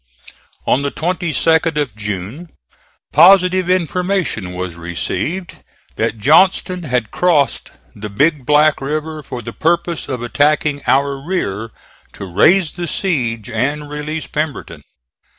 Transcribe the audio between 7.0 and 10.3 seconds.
crossed the Big Black River for the purpose of